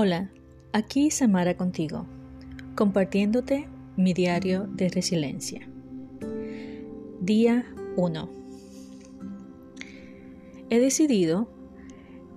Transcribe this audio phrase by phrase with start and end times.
[0.00, 0.30] Hola,
[0.72, 2.06] aquí Samara contigo,
[2.76, 3.66] compartiéndote
[3.96, 5.68] mi diario de resiliencia.
[7.20, 7.66] Día
[7.96, 8.30] 1.
[10.70, 11.50] He decidido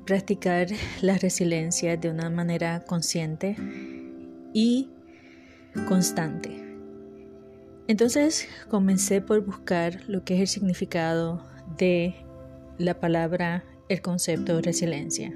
[0.08, 0.70] practicar
[1.04, 3.56] la resiliencia de una manera consciente
[4.56, 4.90] y
[5.88, 6.66] constante.
[7.88, 11.48] Entonces comencé por buscar lo que es el significado
[11.78, 12.16] de
[12.80, 15.32] la palabra, el concepto de resiliencia.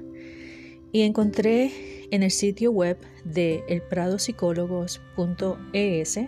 [0.96, 6.20] Y encontré en el sitio web de elpradopsicólogos.es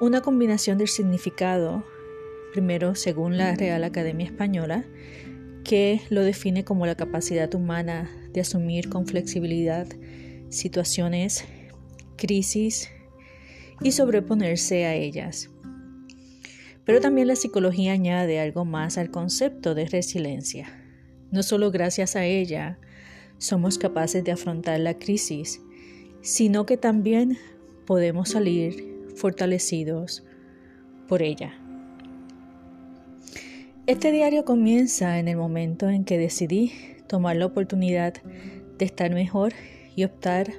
[0.00, 1.84] una combinación del significado,
[2.54, 4.86] primero según la Real Academia Española,
[5.62, 9.88] que lo define como la capacidad humana de asumir con flexibilidad
[10.48, 11.44] situaciones,
[12.16, 12.88] crisis
[13.82, 15.50] y sobreponerse a ellas.
[16.86, 20.66] Pero también la psicología añade algo más al concepto de resiliencia.
[21.30, 22.78] No solo gracias a ella
[23.38, 25.60] somos capaces de afrontar la crisis,
[26.22, 27.38] sino que también
[27.86, 30.24] podemos salir fortalecidos
[31.08, 31.52] por ella.
[33.86, 36.72] Este diario comienza en el momento en que decidí
[37.06, 38.14] tomar la oportunidad
[38.78, 39.52] de estar mejor
[39.94, 40.52] y optar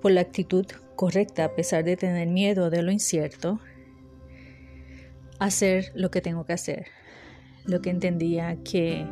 [0.00, 3.60] por la actitud correcta a pesar de tener miedo de lo incierto
[5.38, 6.86] hacer lo que tengo que hacer,
[7.64, 9.04] lo que entendía que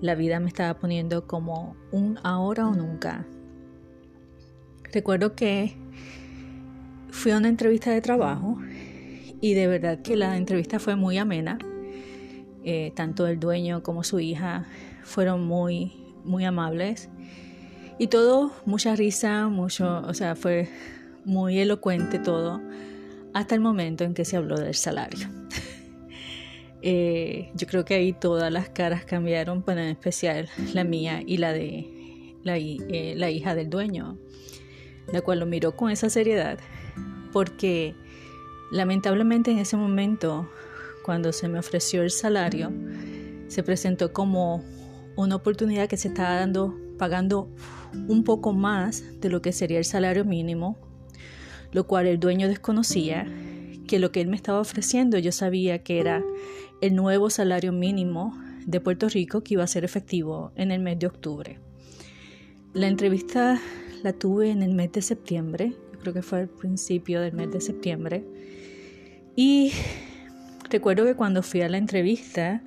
[0.00, 3.26] la vida me estaba poniendo como un ahora o nunca.
[4.92, 5.76] Recuerdo que
[7.10, 8.58] fui a una entrevista de trabajo
[9.40, 11.58] y de verdad que la entrevista fue muy amena.
[12.64, 14.66] Eh, tanto el dueño como su hija
[15.02, 15.92] fueron muy,
[16.24, 17.08] muy amables.
[17.98, 20.68] Y todo, mucha risa, mucho, o sea, fue
[21.24, 22.60] muy elocuente todo
[23.34, 25.39] hasta el momento en que se habló del salario.
[26.82, 31.36] Eh, yo creo que ahí todas las caras cambiaron, pero en especial la mía y
[31.36, 34.18] la de la, eh, la hija del dueño,
[35.12, 36.58] la cual lo miró con esa seriedad,
[37.32, 37.94] porque
[38.70, 40.50] lamentablemente en ese momento,
[41.04, 42.72] cuando se me ofreció el salario,
[43.48, 44.64] se presentó como
[45.16, 47.48] una oportunidad que se estaba dando pagando
[48.08, 50.78] un poco más de lo que sería el salario mínimo
[51.72, 53.26] lo cual el dueño desconocía,
[53.86, 56.22] que lo que él me estaba ofreciendo yo sabía que era
[56.80, 58.36] el nuevo salario mínimo
[58.66, 61.58] de Puerto Rico que iba a ser efectivo en el mes de octubre.
[62.72, 63.60] La entrevista
[64.02, 67.60] la tuve en el mes de septiembre, creo que fue al principio del mes de
[67.60, 68.24] septiembre,
[69.36, 69.72] y
[70.70, 72.62] recuerdo que cuando fui a la entrevista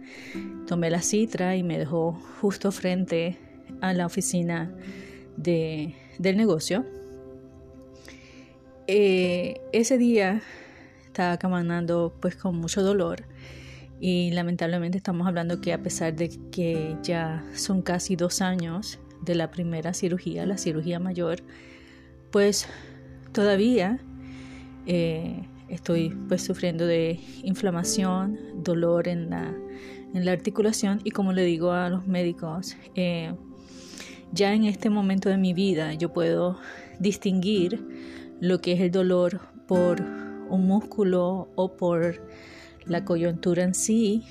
[0.68, 3.38] tomé la citra y me dejó justo frente
[3.82, 4.72] a la oficina
[5.38, 6.86] de, del negocio.
[8.88, 10.42] Eh, ese día
[11.06, 13.24] estaba caminando pues con mucho dolor
[14.06, 19.34] y lamentablemente estamos hablando que a pesar de que ya son casi dos años de
[19.34, 21.40] la primera cirugía, la cirugía mayor,
[22.30, 22.68] pues
[23.32, 24.02] todavía
[24.88, 29.56] eh, estoy pues sufriendo de inflamación, dolor en la,
[30.14, 31.00] en la articulación.
[31.06, 33.34] Y como le digo a los médicos, eh,
[34.34, 36.60] ya en este momento de mi vida yo puedo
[37.00, 37.82] distinguir
[38.42, 42.20] lo que es el dolor por un músculo o por
[42.86, 44.24] la coyuntura en sí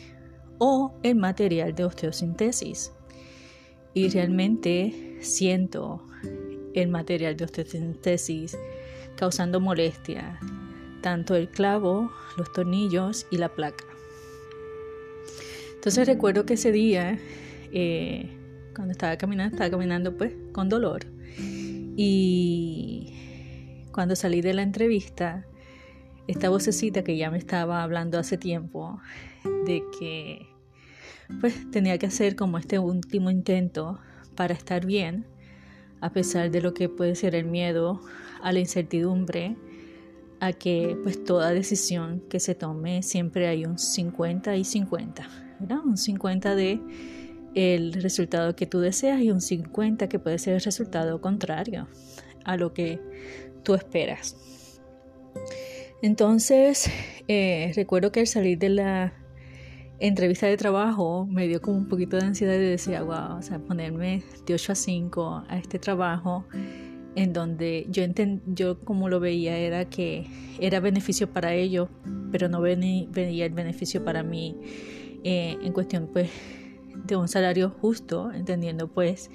[0.59, 2.93] o el material de osteosintesis.
[3.95, 6.07] Y realmente siento
[6.75, 8.57] el material de osteosintesis
[9.17, 10.39] causando molestia,
[11.03, 13.85] tanto el clavo, los tornillos y la placa.
[15.75, 17.19] Entonces recuerdo que ese día,
[17.73, 18.31] eh,
[18.75, 21.07] cuando estaba caminando, estaba caminando pues con dolor.
[21.97, 23.13] Y
[23.93, 25.45] cuando salí de la entrevista,
[26.27, 29.01] esta vocecita que ya me estaba hablando hace tiempo
[29.67, 30.47] de que
[31.41, 33.99] pues tenía que hacer como este último intento
[34.37, 35.27] para estar bien,
[36.01, 38.01] a pesar de lo que puede ser el miedo
[38.43, 39.57] a la incertidumbre,
[40.41, 45.29] a que pues toda decisión que se tome siempre hay un 50 y 50,
[45.61, 45.79] ¿verdad?
[45.85, 46.81] Un 50 de
[47.55, 51.87] el resultado que tú deseas y un 50 que puede ser el resultado contrario
[52.45, 52.99] a lo que
[53.63, 54.37] tú esperas.
[56.03, 56.91] Entonces,
[57.29, 59.15] eh, recuerdo que al salir de la
[60.01, 63.61] entrevista de trabajo me dio como un poquito de ansiedad y decía, wow, o sea,
[63.61, 66.45] ponerme de 8 a 5 a este trabajo
[67.15, 68.03] en donde yo,
[68.47, 70.27] yo como lo veía era que
[70.59, 71.89] era beneficio para ellos,
[72.33, 74.57] pero no venía el beneficio para mí
[75.23, 76.31] eh, en cuestión pues
[77.05, 79.31] de un salario justo, entendiendo pues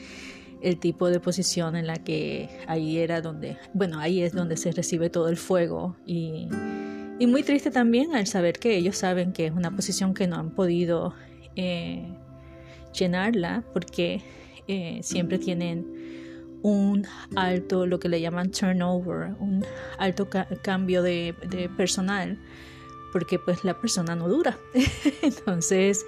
[0.62, 4.72] el tipo de posición en la que ahí era donde, bueno, ahí es donde se
[4.72, 6.48] recibe todo el fuego y,
[7.20, 10.36] y muy triste también al saber que ellos saben que es una posición que no
[10.36, 11.14] han podido
[11.56, 12.08] eh,
[12.94, 14.22] llenarla porque
[14.68, 15.98] eh, siempre tienen
[16.62, 17.06] un
[17.36, 19.66] alto, lo que le llaman turnover, un
[19.98, 20.28] alto
[20.62, 21.34] cambio de,
[21.78, 22.38] personal,
[23.14, 24.58] porque pues la persona no dura.
[25.22, 26.06] Entonces,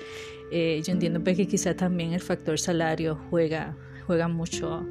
[0.51, 3.77] eh, yo entiendo pues, que quizá también el factor salario juega,
[4.09, 4.87] juega mucho.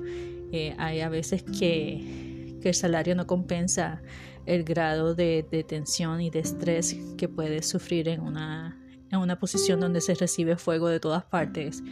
[0.53, 4.01] Eh, hay a veces que, el salario no compensa
[4.47, 8.79] el grado de, de, tensión y de estrés que puedes sufrir en una,
[9.11, 11.83] en una posición donde se recibe fuego de todas partes,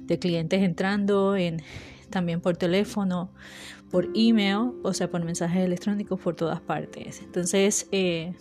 [0.00, 1.62] de clientes entrando en
[2.10, 3.30] también por teléfono,
[3.92, 7.20] por email, o sea, por mensajes electrónicos por todas partes.
[7.20, 8.34] Entonces, eh,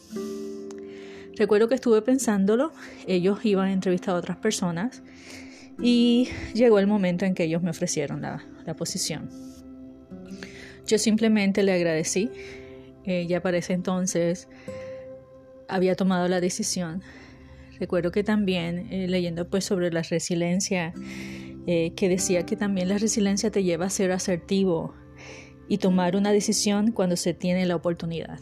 [1.38, 2.72] recuerdo que estuve pensándolo,
[3.06, 5.04] ellos iban a entrevistar a otras personas
[5.82, 8.44] y llegó el momento en que ellos me ofrecieron la,
[8.78, 9.30] posición.
[10.88, 12.30] Yo simplemente le agradecí,
[13.04, 14.48] eh, ya para ese entonces
[15.68, 17.02] había tomado la decisión.
[17.80, 20.94] Recuerdo que también eh, leyendo pues sobre la resiliencia
[21.68, 24.94] eh, que decía que también la resiliencia te lleva a ser asertivo
[25.68, 28.40] y tomar una decisión cuando se tiene la oportunidad.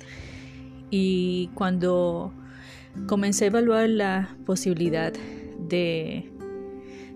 [0.89, 2.33] Y cuando
[3.07, 5.13] comencé a evaluar la posibilidad
[5.67, 6.31] de,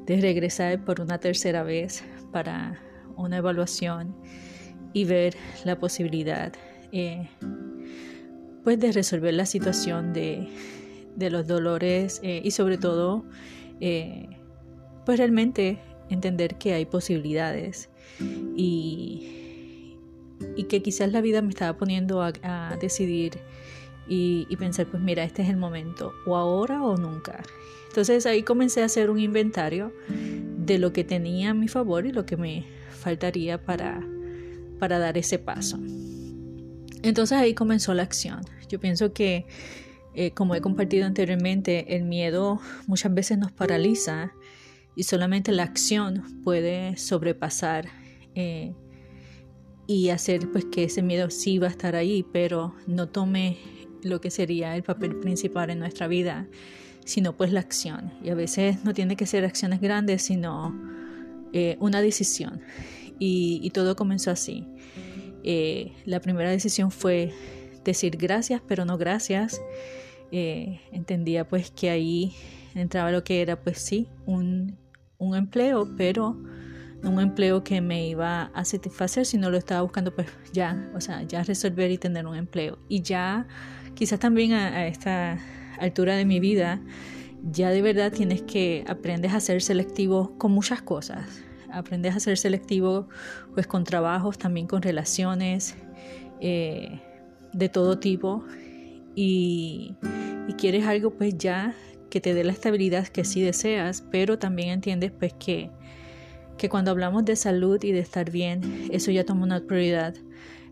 [0.06, 2.80] de regresar por una tercera vez para
[3.16, 4.16] una evaluación
[4.94, 5.36] y ver
[5.66, 6.54] la posibilidad
[6.92, 7.30] eh,
[8.64, 10.48] pues de resolver la situación de,
[11.16, 13.26] de los dolores eh, y sobre todo
[15.06, 15.80] pues realmente
[16.10, 17.90] entender que hay posibilidades
[18.56, 19.44] y,
[20.56, 23.40] y que quizás la vida me estaba poniendo a, decidir
[24.08, 27.44] y, pensar, pues mira, este es el momento, o ahora o nunca.
[27.88, 32.12] Entonces ahí comencé a hacer un inventario de lo que tenía a mi favor y
[32.12, 34.06] lo que me faltaría para,
[34.80, 35.80] para dar ese paso.
[37.04, 38.42] Entonces ahí comenzó la acción.
[38.70, 39.46] Yo pienso que,
[40.16, 44.34] eh, como he compartido anteriormente, el miedo muchas veces nos paraliza
[44.96, 47.90] y solamente la acción puede sobrepasar
[48.36, 48.74] eh,
[49.86, 53.58] y hacer pues que ese miedo sí va a estar ahí, pero no tome
[54.04, 56.48] lo que sería el papel principal en nuestra vida,
[57.06, 58.14] sino pues la acción.
[58.24, 60.74] Y a veces no tiene que ser acciones grandes, sino
[61.54, 62.62] eh, una decisión.
[63.20, 64.68] Y, todo comenzó así.
[65.44, 67.32] Eh, la primera decisión fue
[67.86, 69.62] decir gracias, pero no gracias.
[70.32, 72.34] entendía pues que ahí
[72.76, 74.78] entraba lo que era pues sí, un
[75.24, 76.36] un empleo, pero
[77.02, 81.02] no un empleo que me iba a satisfacer, sino lo estaba buscando pues ya, o
[81.02, 82.78] sea, ya resolver y tener un empleo.
[82.88, 83.48] Y ya
[83.96, 85.40] quizás también a, esta
[85.80, 86.82] altura de mi vida,
[87.52, 91.44] ya de verdad tienes que aprendes a ser selectivo con muchas cosas.
[91.72, 93.08] Aprendes a ser selectivo
[93.54, 95.76] pues con trabajos, también con relaciones
[96.40, 97.02] eh,
[97.52, 98.46] de todo tipo.
[99.16, 99.96] Y,
[100.58, 101.74] quieres algo pues ya
[102.12, 105.72] que te dé la estabilidad que sí deseas, pero también entiendes pues que,
[106.58, 110.14] que cuando hablamos de salud y de estar bien, eso ya toma una prioridad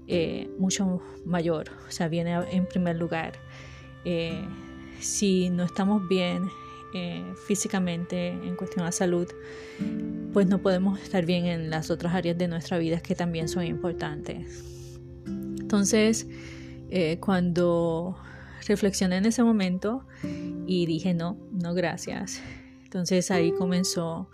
[0.07, 3.33] eh, mucho mayor, o sea, viene en primer lugar.
[4.05, 4.45] Eh,
[4.99, 6.49] si no estamos bien
[6.93, 9.27] eh, físicamente en cuestión de salud,
[10.33, 13.65] pues no podemos estar bien en las otras áreas de nuestra vida que también son
[13.65, 14.63] importantes.
[15.25, 16.27] Entonces,
[17.21, 18.17] cuando
[18.67, 20.05] reflexioné en ese momento
[20.67, 22.41] y dije no, no gracias.
[22.83, 24.29] Entonces ahí comenzó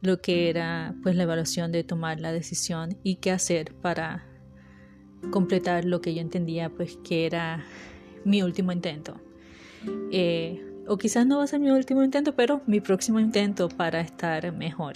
[0.00, 4.24] lo que era pues la evaluación de tomar la decisión y qué hacer para
[5.30, 7.64] completar lo que yo entendía pues que era
[8.24, 9.20] mi último intento.
[10.10, 14.00] Eh, o quizás no va a ser mi último intento, pero mi próximo intento para
[14.00, 14.94] estar mejor.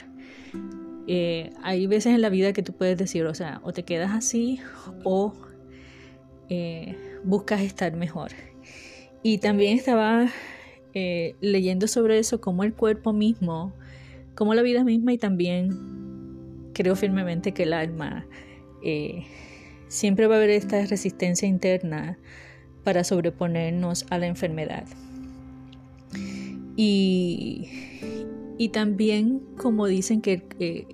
[1.07, 4.13] Eh, hay veces en la vida que tú puedes decir, o sea, o te quedas
[4.13, 4.61] así
[5.05, 5.33] o
[6.49, 8.31] eh, buscas estar mejor.
[9.23, 10.29] Y también estaba
[11.41, 13.73] leyendo sobre eso, como el cuerpo mismo,
[14.35, 18.27] como la vida misma y también creo firmemente que el alma
[19.91, 22.17] siempre va a haber esta resistencia interna
[22.85, 24.87] para sobreponernos a la enfermedad.
[26.77, 27.69] Y,
[28.57, 30.87] y también como dicen que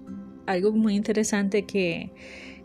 [0.46, 2.10] algo muy interesante que,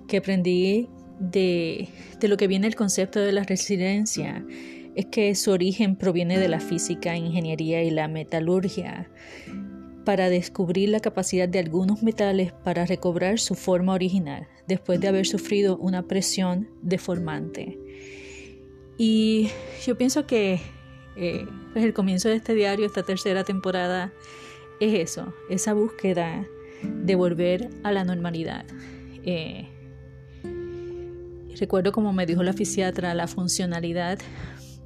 [0.08, 0.88] que aprendí
[1.20, 4.44] de, de, lo que viene el concepto de la resiliencia
[4.96, 9.10] es que su origen proviene de la física, ingeniería y la metalurgia,
[10.06, 15.26] para descubrir la capacidad de algunos metales para recobrar su forma original después de haber
[15.26, 17.78] sufrido una presión deformante.
[18.98, 19.50] Y
[19.86, 20.62] yo pienso que
[21.16, 24.12] eh, pues el comienzo de este diario, esta tercera temporada,
[24.80, 26.46] es eso, esa búsqueda
[26.84, 28.66] de volver a la normalidad.
[29.24, 29.68] Eh,
[31.60, 34.20] recuerdo como me dijo la fisiatra, la funcionalidad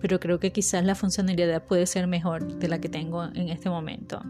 [0.05, 3.72] pero creo que quizás la funcionalidad puede ser mejor de la que tengo en este
[3.72, 4.22] momento.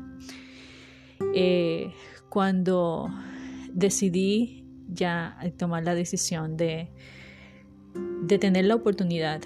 [1.34, 1.94] Eh,
[2.30, 3.10] cuando
[3.72, 6.90] decidí ya tomar la decisión de,
[8.22, 9.42] de tener la oportunidad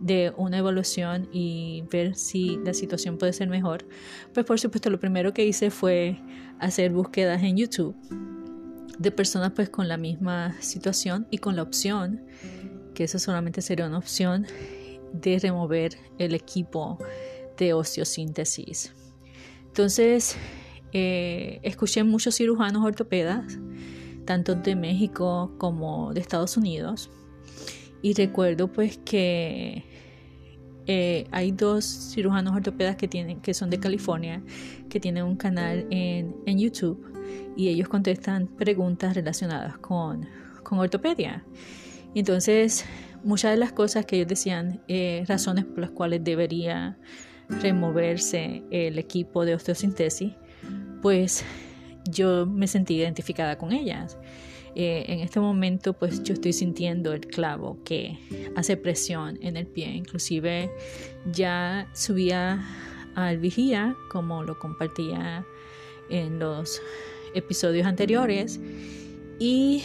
[0.00, 3.86] de una evaluación y ver si la situación puede ser mejor,
[4.32, 6.18] pues por supuesto lo primero que hice fue
[6.58, 7.96] hacer búsquedas en YouTube
[8.98, 12.24] de personas pues con la misma situación y con la opción,
[12.94, 14.46] que eso solamente sería una opción,
[15.12, 16.98] de remover el equipo
[17.56, 18.92] de osteosíntesis.
[19.66, 20.36] Entonces,
[20.94, 23.58] eh, escuché muchos cirujanos ortopedas,
[24.24, 27.10] tanto de México como de Estados Unidos,
[28.00, 29.84] y recuerdo pues que
[30.86, 34.42] eh, hay dos cirujanos ortopedas que, tienen, que son de California,
[34.88, 37.04] que tienen un canal en, en YouTube
[37.56, 40.26] y ellos contestan preguntas relacionadas con,
[40.62, 41.44] con ortopedia.
[42.14, 42.84] Entonces,
[43.24, 46.98] muchas de las cosas que ellos decían, eh, razones por las cuales debería
[47.48, 50.32] removerse el equipo de osteosintesis,
[51.02, 51.44] pues
[52.08, 54.18] yo me sentí identificada con ellas.
[54.76, 58.18] Eh, en este momento pues yo estoy sintiendo el clavo que
[58.56, 60.68] hace presión en el pie, inclusive
[61.32, 62.60] ya subía
[63.14, 65.46] al vigía como lo compartía
[66.10, 66.82] en los
[67.34, 68.60] episodios anteriores
[69.38, 69.84] y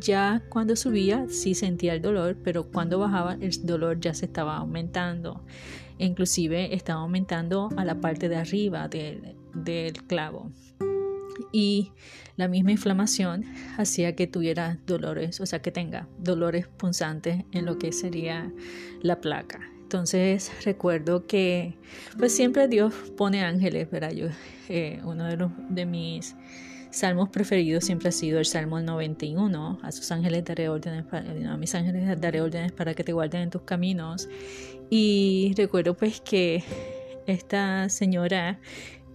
[0.00, 4.56] ya cuando subía sí sentía el dolor, pero cuando bajaba el dolor ya se estaba
[4.56, 5.44] aumentando.
[5.98, 10.50] inclusive estaba aumentando a la parte de arriba del, del clavo.
[11.50, 11.92] Y
[12.36, 13.44] la misma inflamación
[13.76, 18.52] hacía que tuviera dolores, o sea, que tenga dolores punzantes en lo que sería
[19.02, 19.60] la placa.
[19.82, 21.76] Entonces recuerdo que
[22.18, 24.12] pues siempre Dios pone ángeles, ¿verdad?
[24.12, 24.28] Yo,
[24.70, 26.34] eh, uno de, los, de mis
[26.90, 29.80] salmos preferidos siempre ha sido el Salmo 91.
[29.82, 33.42] A sus ángeles daré órdenes, para, a mis ángeles daré órdenes para que te guarden
[33.42, 34.28] en tus caminos.
[34.88, 36.64] Y recuerdo pues que
[37.26, 38.60] esta señora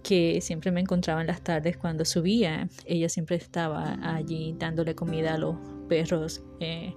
[0.08, 5.34] que siempre me encontraba en las tardes cuando subía, ella siempre estaba allí dándole comida
[5.34, 6.40] a los perros.
[6.60, 6.94] Eh,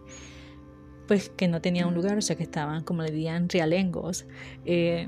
[1.09, 4.25] pues que no tenían un lugar, o sea que estaban, como le dirían, realengos.
[4.63, 5.05] Eh,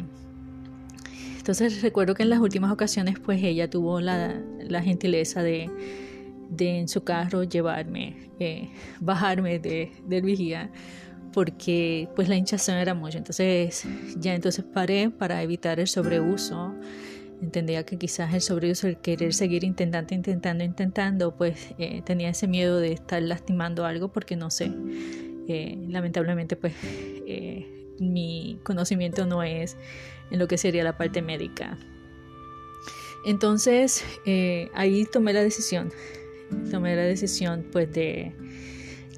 [1.37, 4.33] entonces recuerdo que en las últimas ocasiones pues ella tuvo la,
[4.83, 5.69] gentileza de,
[6.49, 8.69] de, en su carro llevarme, eh,
[8.99, 10.69] bajarme de, del vigía
[11.31, 13.17] porque pues la hinchazón era mucho.
[13.17, 13.85] Entonces
[14.17, 16.75] ya entonces paré para evitar el sobreuso.
[17.43, 22.47] Entendía que quizás el sobreuso, el querer seguir intentando, intentando, intentando, pues eh, tenía ese
[22.47, 24.71] miedo de estar lastimando algo porque no sé,
[25.49, 26.73] eh, lamentablemente pues
[27.27, 27.67] eh,
[27.99, 29.75] mi conocimiento no es
[30.31, 31.77] en lo que sería la parte médica.
[33.25, 34.05] Entonces
[34.73, 35.91] ahí tomé la decisión,
[36.71, 38.31] tomé la decisión pues de,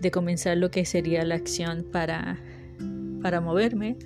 [0.02, 2.40] de comenzar lo que sería la acción para,
[3.22, 3.98] para moverme.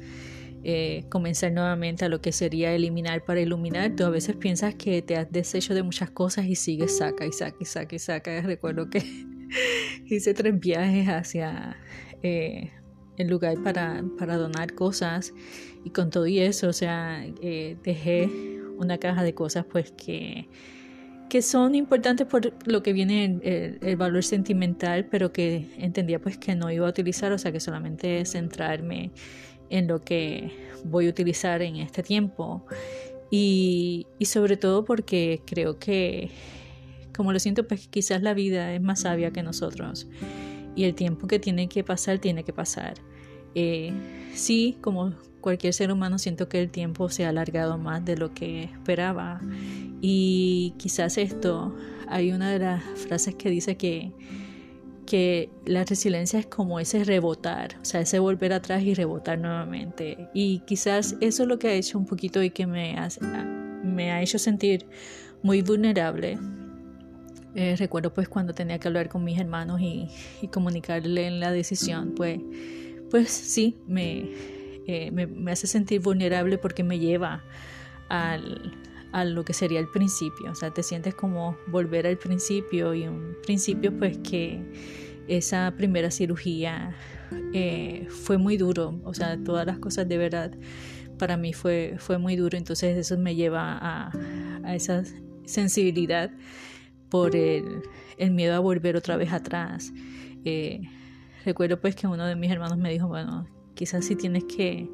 [1.10, 3.96] Comenzar nuevamente a lo que sería eliminar para iluminar.
[3.96, 7.32] Tú a veces piensas que te has deshecho de muchas cosas y sigues saca y
[7.32, 8.42] saca y saca y saca.
[8.42, 9.02] Recuerdo que
[10.06, 11.78] hice tres viajes hacia
[12.24, 12.72] eh,
[13.18, 15.34] el lugar para, para, donar cosas
[15.84, 18.30] y con todo y eso, o sea, eh, dejé
[18.78, 20.48] una caja de cosas pues que,
[21.30, 23.40] que son importantes por lo que viene
[23.82, 27.60] el, valor sentimental, pero que entendía pues que no iba a utilizar, o sea que
[27.60, 29.12] solamente centrarme
[29.70, 30.52] en lo que
[30.84, 32.66] voy a utilizar en este tiempo
[33.30, 36.32] y, y sobre todo porque creo que
[37.16, 40.08] como lo siento pues quizás la vida es más sabia que nosotros
[40.80, 42.94] y el tiempo que tiene que pasar, tiene que pasar.
[43.54, 43.92] Eh,
[44.34, 48.34] sí, como cualquier ser humano, siento que el tiempo se ha alargado más de lo
[48.34, 49.42] que esperaba.
[50.00, 51.76] Y quizás esto,
[52.08, 54.14] hay una de las frases que dice que,
[55.10, 60.30] que la resiliencia es como ese rebotar, o sea, ese volver atrás y rebotar nuevamente.
[60.34, 62.96] Y quizás eso es lo que ha hecho un poquito y que me,
[63.84, 64.86] me ha hecho sentir
[65.42, 66.38] muy vulnerable
[67.56, 70.08] eh, recuerdo pues cuando tenía que hablar con mis hermanos y,
[70.52, 72.40] comunicarle la decisión, pues,
[73.10, 77.44] pues sí, eh, me, me, hace sentir vulnerable porque me lleva
[78.08, 78.78] al,
[79.12, 83.08] a lo que sería el principio, o sea, te sientes como volver al principio y
[83.08, 84.62] un principio pues que
[85.28, 86.96] esa primera cirugía
[87.54, 90.52] eh, fue muy duro, o sea, todas las cosas de verdad
[91.18, 94.12] para mí fue, fue muy duro, entonces eso me lleva a,
[94.64, 95.04] a esa
[95.46, 96.32] sensibilidad
[97.10, 97.82] por el,
[98.32, 99.92] miedo a volver otra vez atrás.
[100.46, 100.82] Eh,
[101.46, 104.90] recuerdo pues que uno de mis hermanos me dijo, bueno, quizás si tienes que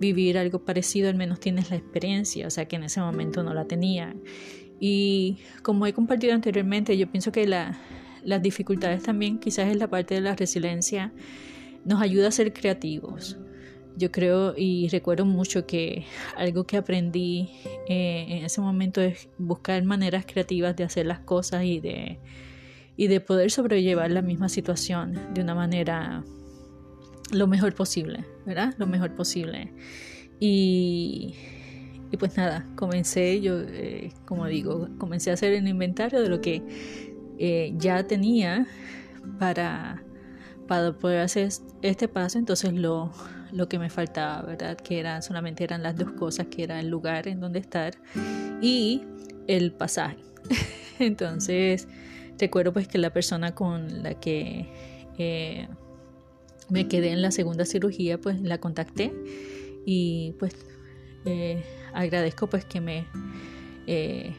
[0.00, 3.54] vivir algo parecido, al menos tienes la experiencia, o sea que en ese momento no
[3.54, 4.16] la tenía.
[4.80, 7.78] Y como he compartido anteriormente, yo pienso que la,
[8.24, 11.12] las dificultades también, quizás es la parte de la resiliencia,
[11.84, 13.38] nos ayuda a ser creativos.
[13.96, 17.50] Yo creo y recuerdo mucho que algo que aprendí
[17.86, 22.18] eh, en ese momento es buscar maneras creativas de hacer las cosas y de,
[22.96, 26.24] y de poder sobrellevar la misma situación de una manera
[27.32, 28.74] lo mejor posible, ¿verdad?
[28.78, 29.72] Lo mejor posible.
[30.38, 31.34] Y,
[32.10, 36.40] y pues nada, comencé, yo, eh, como digo, comencé a hacer el inventario de lo
[36.40, 36.62] que
[37.38, 38.66] eh, ya tenía
[39.38, 40.02] para,
[40.66, 41.50] para poder hacer
[41.82, 43.12] este paso, entonces lo,
[43.52, 44.76] lo que me faltaba, ¿verdad?
[44.76, 47.94] Que eran, solamente eran las dos cosas, que era el lugar en donde estar
[48.60, 49.02] y
[49.46, 50.18] el pasaje.
[50.98, 51.88] entonces,
[52.38, 54.68] recuerdo pues que la persona con la que
[55.18, 55.68] eh,
[56.70, 59.12] me quedé en la segunda cirugía, pues la contacté
[59.84, 60.54] y pues
[61.24, 61.62] eh,
[61.92, 63.06] agradezco pues que me...
[63.86, 64.34] Eh,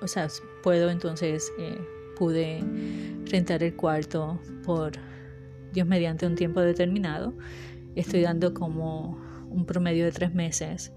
[0.00, 0.28] o sea,
[0.62, 1.78] puedo entonces, eh,
[2.18, 2.62] pude
[3.30, 4.92] rentar el cuarto por
[5.72, 7.34] Dios mediante un tiempo determinado.
[7.94, 9.18] Estoy dando como
[9.48, 10.92] un promedio de tres meses.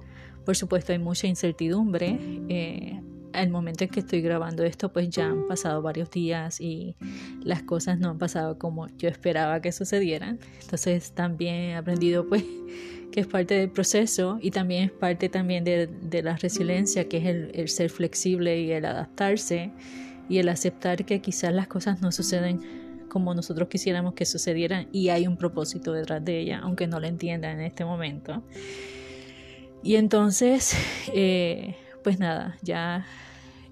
[0.46, 2.20] Por supuesto hay mucha incertidumbre.
[3.34, 6.96] Al momento en que estoy grabando esto, pues ya han pasado varios días y
[7.44, 10.40] las cosas no han pasado como yo esperaba que sucedieran.
[10.62, 12.44] Entonces también he aprendido pues
[13.12, 17.26] que es parte del proceso y también es parte también de, la resiliencia, que es
[17.26, 19.72] el, ser flexible y el adaptarse
[20.28, 22.62] y el aceptar que quizás las cosas no suceden
[23.10, 27.08] como nosotros quisiéramos que sucedieran y hay un propósito detrás de ella, aunque no lo
[27.08, 28.44] entiendan en este momento.
[29.84, 30.76] Y entonces,
[31.14, 33.06] eh, pues nada, ya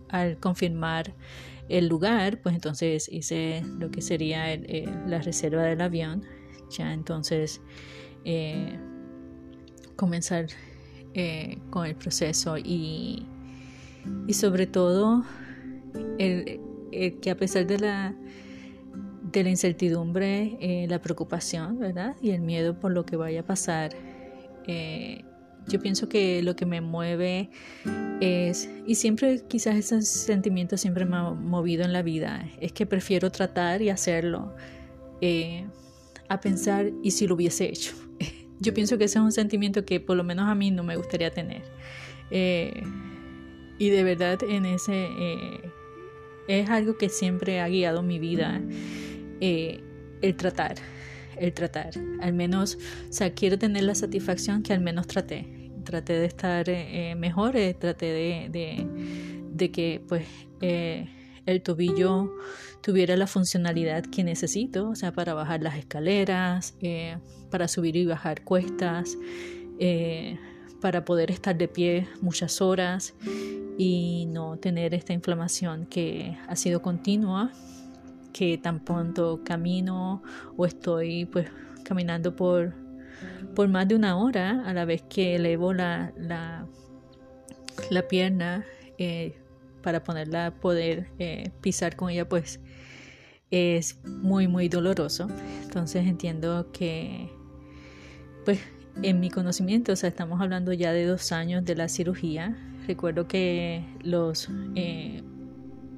[0.10, 1.14] al confirmar
[1.70, 4.58] el lugar, pues entonces hice lo que sería
[5.06, 6.24] la reserva del avión.
[6.70, 7.62] Ya entonces
[8.26, 8.78] eh,
[9.96, 10.48] comenzar
[11.14, 13.26] eh, con el proceso y,
[14.28, 15.24] y sobre todo
[16.18, 16.62] el,
[17.22, 18.16] que a pesar de la,
[19.32, 22.16] de la incertidumbre, eh, la preocupación, ¿verdad?
[22.22, 23.92] Y el miedo por lo que vaya a pasar,
[24.68, 25.24] eh,
[25.68, 27.50] yo pienso que lo que me mueve
[28.22, 32.86] es, y siempre quizás ese sentimiento siempre me ha movido en la vida, es que
[32.86, 34.56] prefiero tratar y hacerlo
[36.30, 37.94] a pensar y si lo hubiese hecho.
[38.60, 40.96] Yo pienso que ese es un sentimiento que por lo menos a mí no me
[40.96, 41.64] gustaría tener.
[42.32, 42.84] Eh,
[43.78, 45.72] y de verdad en ese eh,
[46.48, 48.62] es algo que siempre ha guiado mi vida,
[49.40, 49.82] eh,
[50.22, 50.76] el tratar,
[51.38, 51.92] el tratar.
[52.22, 52.78] Al menos,
[53.10, 55.48] o sea, quiero tener la satisfacción que al menos traté.
[55.88, 56.66] Traté de estar
[57.16, 58.86] mejor, traté de,
[59.54, 60.26] de, que pues
[61.48, 62.30] el tobillo
[62.82, 67.18] tuviera la funcionalidad que necesito, o sea, para bajar las escaleras, eh,
[67.50, 69.18] para subir y bajar cuestas,
[69.80, 70.38] eh,
[70.82, 73.16] para poder estar de pie muchas horas
[73.78, 77.52] y no tener esta inflamación que ha sido continua,
[78.34, 80.22] que tan pronto camino
[80.58, 81.50] o estoy pues
[81.84, 82.76] caminando por,
[83.56, 86.68] por más de una hora a la vez que elevo la, la,
[88.08, 88.66] pierna.
[88.98, 89.36] Eh,
[89.88, 92.60] para ponerla, poder eh, pisar con ella, pues
[93.52, 95.30] es muy, muy doloroso.
[95.64, 97.30] Entonces entiendo que,
[98.44, 98.60] pues
[99.02, 102.58] en mi conocimiento, o sea, estamos hablando ya de dos años de la cirugía.
[102.88, 105.24] Recuerdo que los eh,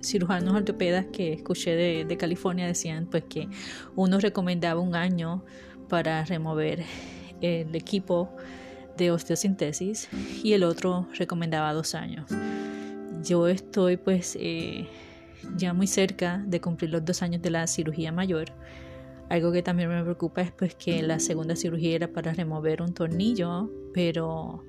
[0.03, 3.47] cirujanos ortopedas que escuché de, de, California decían pues que
[3.95, 5.43] uno recomendaba un año
[5.89, 6.83] para remover
[7.41, 8.29] el equipo
[8.97, 10.09] de osteosíntesis
[10.43, 12.31] y el otro recomendaba dos años
[13.23, 14.87] yo estoy pues eh,
[15.55, 18.51] ya muy cerca de cumplir los dos años de la cirugía mayor.
[19.29, 22.93] Algo que también me preocupa es pues que la segunda cirugía era para remover un
[22.93, 24.65] tornillo, pero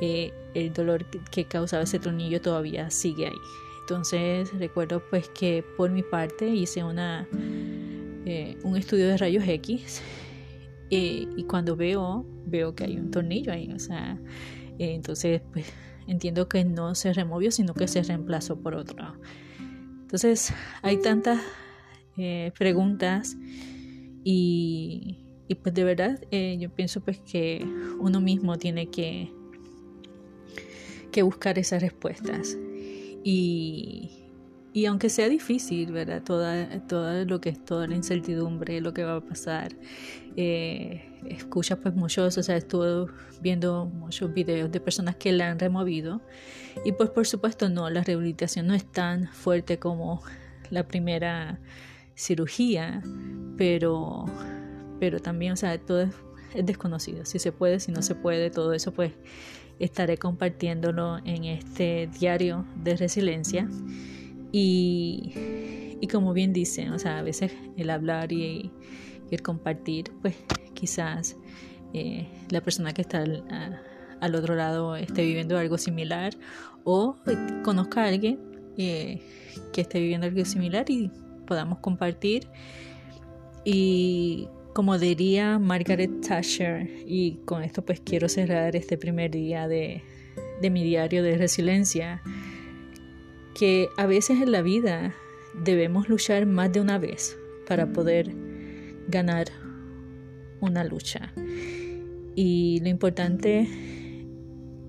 [0.00, 3.32] eh, el dolor que causaba ese tornillo todavía sigue ahí.
[3.80, 7.26] Entonces recuerdo pues que por mi parte hice una,
[8.24, 10.00] eh, un estudio de rayos X
[10.94, 13.72] y cuando veo, veo que hay un tornillo ahí.
[13.72, 14.20] O sea,
[14.78, 15.72] entonces pues
[16.06, 19.14] entiendo que no se removió, sino que se reemplazó por otro.
[20.02, 20.52] Entonces,
[20.82, 21.40] hay tantas
[22.18, 23.36] eh, preguntas
[24.24, 25.18] y,
[25.62, 27.66] pues de verdad eh, yo pienso pues que
[27.98, 29.32] uno mismo tiene que,
[31.10, 32.58] que buscar esas respuestas.
[33.24, 34.21] Y,
[34.72, 36.22] y aunque sea difícil, ¿verdad?
[36.22, 39.72] Toda, todo lo que es toda la incertidumbre, lo que va a pasar,
[40.36, 45.58] eh, escuchas pues muchos, o sea, estuve viendo muchos videos de personas que la han
[45.58, 46.22] removido
[46.84, 50.22] y pues por supuesto no, la rehabilitación no es tan fuerte como
[50.70, 51.60] la primera
[52.14, 53.02] cirugía,
[53.58, 54.24] pero,
[54.98, 56.14] pero también, o sea, todo es,
[56.54, 59.12] es desconocido, si se puede, si no se puede, todo eso pues
[59.78, 63.68] estaré compartiéndolo en este diario de resiliencia.
[64.52, 65.32] Y,
[66.02, 68.70] y como bien dicen, o sea, a veces el hablar y,
[69.30, 70.34] el compartir, pues
[70.74, 71.36] quizás
[71.94, 73.24] eh, la persona que está
[74.20, 76.34] al, otro lado esté viviendo algo similar
[76.84, 77.16] o
[77.64, 78.38] conozca a alguien
[78.76, 79.22] eh,
[79.72, 81.10] que esté viviendo algo similar y
[81.46, 82.46] podamos compartir.
[83.64, 90.02] Y como diría Margaret Thatcher, y con esto pues quiero cerrar este primer día de,
[90.60, 92.22] de mi diario de resiliencia,
[93.54, 95.14] que a veces en la vida
[95.54, 98.34] debemos luchar más de una vez para poder
[99.08, 99.48] ganar
[100.60, 101.32] una lucha.
[102.34, 103.68] Y lo importante,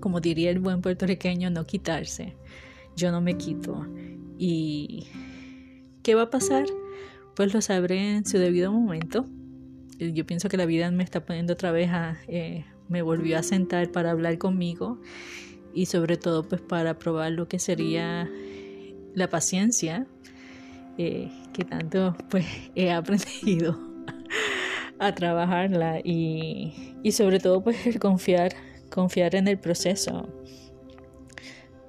[0.00, 2.36] como diría el buen puertorriqueño, no quitarse.
[2.96, 3.86] Yo no me quito.
[4.38, 5.06] ¿Y
[6.02, 6.66] qué va a pasar?
[7.34, 9.26] Pues lo sabré en su debido momento.
[9.98, 12.16] Yo pienso que la vida me está poniendo otra vez a...
[12.28, 15.00] Eh, me volvió a sentar para hablar conmigo
[15.72, 18.30] y sobre todo pues para probar lo que sería
[19.14, 20.06] la paciencia
[20.98, 23.78] eh, que tanto pues he aprendido
[24.98, 28.54] a trabajarla y, y sobre todo pues el confiar,
[28.90, 30.28] confiar en el proceso.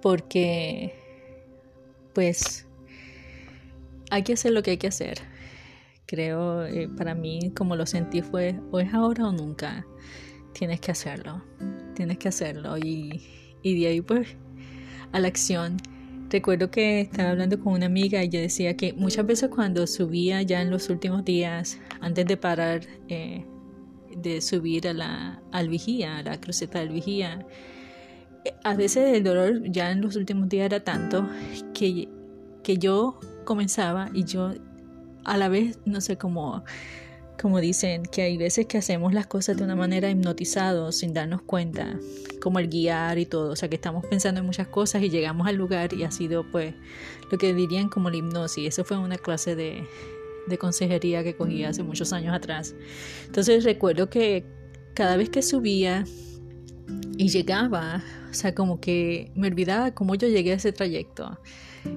[0.02, 0.94] Porque
[2.14, 2.68] pues
[4.12, 5.20] hay que hacer lo que hay que hacer.
[6.06, 9.86] Creo, eh, para mí, como lo sentí fue, o es ahora o nunca.
[10.54, 11.44] Tienes que hacerlo,
[11.96, 12.78] tienes que hacerlo.
[12.78, 13.24] Y,
[13.64, 14.28] y de ahí pues
[15.12, 15.78] a la acción.
[16.36, 20.42] Recuerdo que estaba hablando con una amiga y ella decía que muchas veces cuando subía
[20.42, 23.46] ya en los últimos días, antes de parar eh,
[24.18, 27.48] de subir a la al vigía, a la cruceta del vigía,
[28.66, 31.26] a veces el dolor ya en los últimos días era tanto
[31.74, 32.10] que,
[32.66, 34.52] que yo comenzaba y yo
[35.24, 36.66] a la vez, no sé cómo
[37.42, 41.42] como dicen, que hay veces que hacemos las cosas de una manera hipnotizados sin darnos
[41.42, 42.00] cuenta,
[42.42, 45.48] como el guiar y todo, o sea que estamos pensando en muchas cosas y llegamos
[45.48, 46.74] al lugar y ha sido pues
[47.32, 49.88] lo que dirían como la hipnosis, eso fue una clase de,
[50.48, 52.76] de consejería que cogí hace muchos años atrás.
[53.26, 54.46] Entonces recuerdo que
[54.94, 56.06] cada vez que subía
[57.18, 61.40] y llegaba, o sea, como que me olvidaba cómo yo llegué a ese trayecto.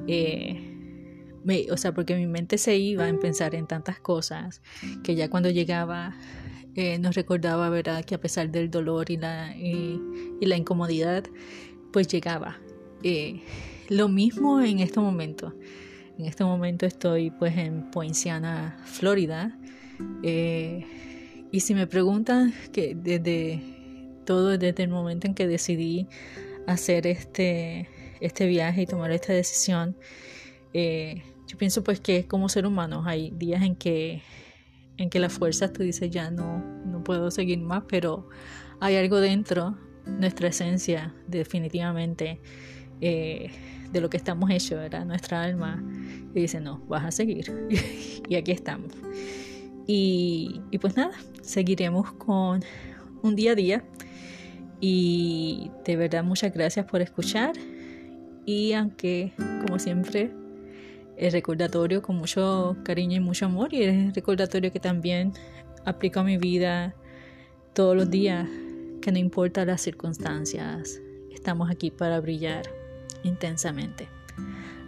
[0.06, 0.77] Eh,
[1.70, 4.62] o sea, porque mi mente se iba en pensar en tantas cosas
[5.02, 6.14] que ya cuando llegaba
[6.74, 10.00] eh, nos recordaba, ¿verdad?, que a pesar del dolor y la, y,
[10.40, 11.24] la incomodidad,
[11.92, 12.58] pues llegaba.
[13.02, 13.42] Eh,
[13.88, 15.54] lo mismo en este momento.
[16.18, 19.58] En este momento estoy pues en Poinciana, Florida.
[20.22, 20.84] Eh,
[21.50, 23.60] y si me preguntan que desde
[24.24, 26.06] todo, desde el momento en que decidí
[26.66, 27.88] hacer este,
[28.20, 29.96] este viaje y tomar esta decisión,
[30.74, 33.02] eh, yo pienso pues que como ser humano.
[33.04, 34.22] Hay días en que
[34.98, 38.28] en que las fuerzas tú dices ya no no puedo seguir más pero
[38.80, 42.40] hay algo dentro nuestra esencia definitivamente
[43.00, 43.52] eh,
[43.92, 45.80] de lo que estamos hechos era nuestra alma
[46.34, 47.68] y dice no vas a seguir
[48.28, 48.92] y aquí estamos.
[49.86, 52.62] Y, y pues nada seguiremos con
[53.22, 53.84] un día a día.
[54.80, 57.54] Y de verdad muchas gracias por escuchar.
[58.44, 59.32] Y aunque
[59.66, 60.30] como siempre
[61.18, 65.32] el recordatorio con mucho cariño y mucho amor y el recordatorio que también
[65.84, 66.94] aplico a mi vida
[67.74, 68.48] todos los días,
[69.02, 71.00] que no importa las circunstancias,
[71.32, 72.64] estamos aquí para brillar
[73.24, 74.08] intensamente.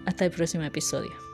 [0.06, 1.29] Hasta el próximo episodio.